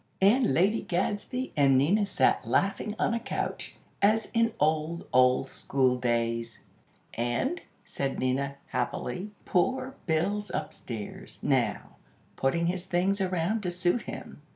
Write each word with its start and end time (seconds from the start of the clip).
and 0.19 0.51
Lady 0.55 0.81
Gadsby 0.81 1.53
and 1.55 1.77
Nina 1.77 2.07
sat 2.07 2.47
laughing 2.47 2.95
on 2.97 3.13
a 3.13 3.19
couch, 3.19 3.75
as 4.01 4.29
in 4.33 4.51
old, 4.59 5.05
old 5.13 5.47
school 5.49 5.95
days. 5.95 6.61
"And," 7.13 7.61
said 7.85 8.17
Nina, 8.17 8.55
happily; 8.69 9.29
"poor 9.45 9.93
Bill's 10.07 10.49
upstairs, 10.55 11.37
now, 11.43 11.97
putting 12.35 12.65
his 12.65 12.87
things 12.87 13.21
around 13.21 13.61
to 13.61 13.69
suit 13.69 14.01
him. 14.09 14.41